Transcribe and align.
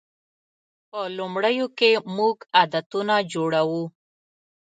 په 0.89 1.01
لومړیو 1.17 1.67
کې 1.77 1.91
موږ 2.17 2.35
عادتونه 2.57 3.15
جوړوو. 3.33 3.83